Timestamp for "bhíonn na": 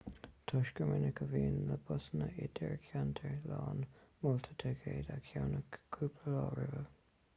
1.33-1.75